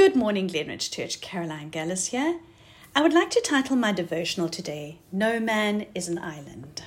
[0.00, 1.20] Good morning, Glenridge Church.
[1.20, 2.40] Caroline Gallus here.
[2.96, 6.84] I would like to title my devotional today, No Man is an Island.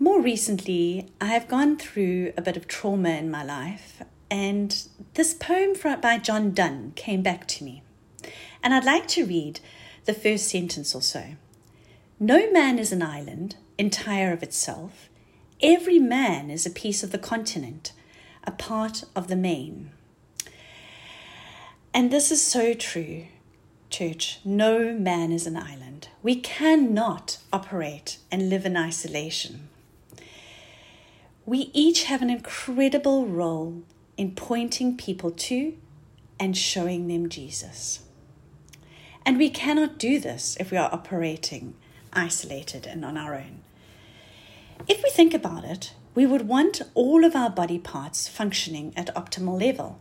[0.00, 4.76] More recently, I have gone through a bit of trauma in my life, and
[5.14, 7.84] this poem by John Donne came back to me.
[8.60, 9.60] And I'd like to read
[10.04, 11.36] the first sentence or so.
[12.18, 15.08] No man is an island, entire of itself.
[15.62, 17.92] Every man is a piece of the continent,
[18.42, 19.92] a part of the main.
[21.94, 23.26] And this is so true,
[23.88, 24.40] church.
[24.44, 26.08] No man is an island.
[26.24, 29.68] We cannot operate and live in isolation.
[31.46, 33.84] We each have an incredible role
[34.16, 35.74] in pointing people to
[36.40, 38.00] and showing them Jesus.
[39.24, 41.74] And we cannot do this if we are operating
[42.12, 43.60] isolated and on our own.
[44.88, 49.14] If we think about it, we would want all of our body parts functioning at
[49.14, 50.00] optimal level.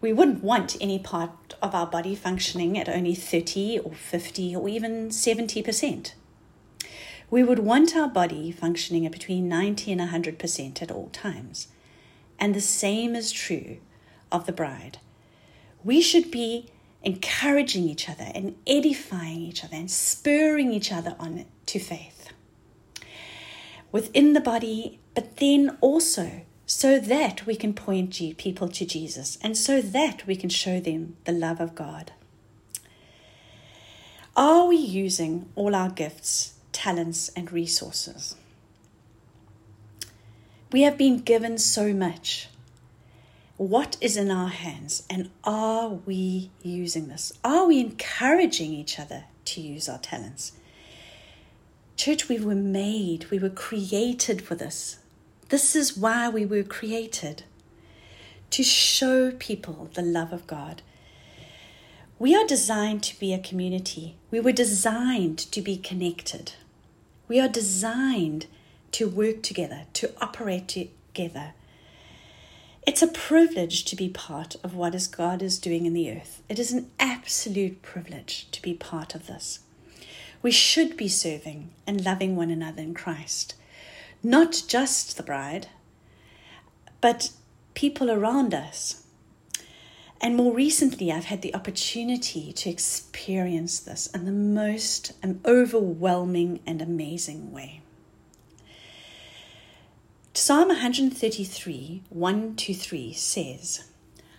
[0.00, 4.68] We wouldn't want any part of our body functioning at only 30 or 50 or
[4.68, 6.12] even 70%.
[7.30, 11.68] We would want our body functioning at between 90 and 100% at all times.
[12.38, 13.78] And the same is true
[14.30, 14.98] of the bride.
[15.82, 16.68] We should be
[17.02, 22.32] encouraging each other and edifying each other and spurring each other on to faith
[23.92, 29.56] within the body, but then also so that we can point people to Jesus and
[29.56, 32.12] so that we can show them the love of God.
[34.36, 38.34] Are we using all our gifts, talents, and resources?
[40.72, 42.48] We have been given so much.
[43.56, 47.32] What is in our hands, and are we using this?
[47.42, 50.52] Are we encouraging each other to use our talents?
[51.96, 54.98] Church, we were made, we were created for this.
[55.48, 57.44] This is why we were created
[58.50, 60.82] to show people the love of God.
[62.18, 64.16] We are designed to be a community.
[64.30, 66.52] We were designed to be connected.
[67.28, 68.46] We are designed
[68.92, 71.52] to work together, to operate together.
[72.84, 76.42] It's a privilege to be part of what is God is doing in the earth.
[76.48, 79.60] It is an absolute privilege to be part of this.
[80.42, 83.54] We should be serving and loving one another in Christ
[84.26, 85.68] not just the bride,
[87.00, 87.30] but
[87.74, 89.04] people around us.
[90.20, 95.12] And more recently, I've had the opportunity to experience this in the most
[95.44, 97.82] overwhelming and amazing way.
[100.34, 103.84] Psalm 133, 1 to 3 says,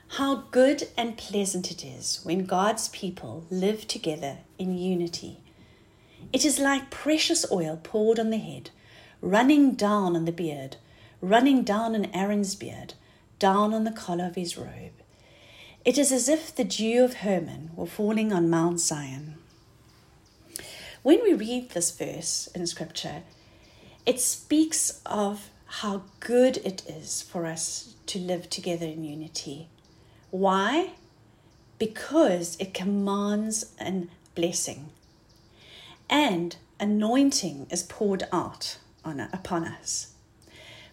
[0.10, 5.38] How good and pleasant it is when God's people live together in unity.
[6.34, 8.72] It is like precious oil poured on the head
[9.22, 10.78] running down on the beard,
[11.22, 12.94] running down on Aaron's beard,
[13.40, 14.92] down on the collar of his robe.
[15.86, 19.36] It is as if the dew of Hermon were falling on Mount Zion.
[21.04, 23.24] When we read this verse in Scripture,
[24.06, 29.70] it speaks of how good it is for us to live together in unity.
[30.32, 30.92] Why?
[31.80, 34.90] Because it commands a blessing
[36.10, 40.14] and anointing is poured out on, upon us.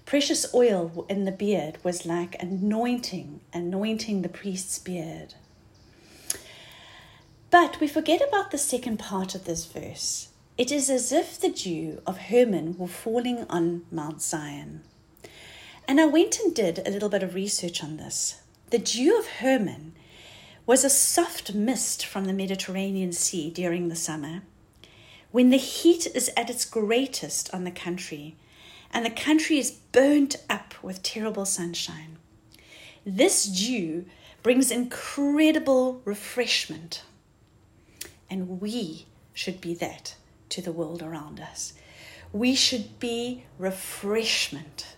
[0.06, 5.34] Precious oil in the beard was like anointing, anointing the priest's beard.
[7.50, 10.28] But we forget about the second part of this verse.
[10.58, 14.82] It is as if the dew of Hermon were falling on Mount Zion.
[15.88, 18.40] And I went and did a little bit of research on this.
[18.70, 19.94] The dew of Hermon
[20.66, 24.42] was a soft mist from the Mediterranean Sea during the summer
[25.34, 28.36] when the heat is at its greatest on the country
[28.92, 32.16] and the country is burnt up with terrible sunshine.
[33.04, 34.04] This dew
[34.44, 37.02] brings incredible refreshment,
[38.30, 40.14] and we should be that
[40.50, 41.72] to the world around us.
[42.32, 44.94] We should be refreshment,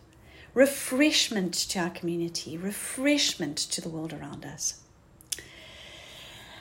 [0.52, 4.82] refreshment to our community, refreshment to the world around us.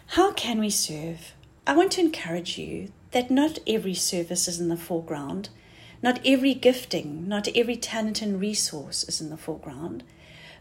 [0.05, 1.33] How can we serve?
[1.67, 5.47] I want to encourage you that not every service is in the foreground,
[6.03, 10.03] not every gifting, not every talent and resource is in the foreground,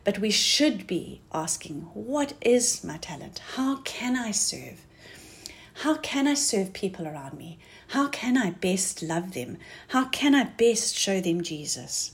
[0.04, 3.40] but we should be asking, What is my talent?
[3.56, 4.86] How can I serve?
[5.82, 7.58] How can I serve people around me?
[7.88, 9.58] How can I best love them?
[9.88, 12.12] How can I best show them Jesus?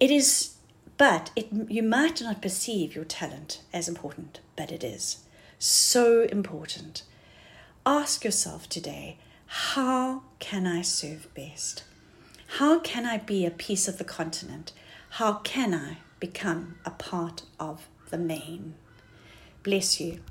[0.00, 0.54] It is,
[0.96, 5.18] but it, you might not perceive your talent as important, but it is
[5.58, 7.02] so important
[7.84, 11.84] ask yourself today how can I serve best?
[12.58, 14.72] How can I be a piece of the continent?
[15.10, 18.74] How can I become a part of the main?
[19.62, 20.20] Bless you.